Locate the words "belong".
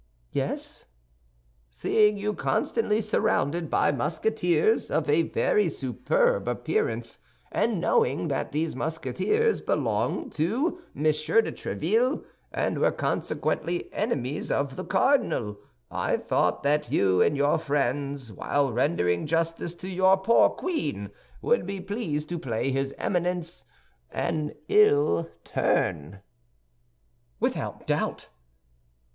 9.61-10.31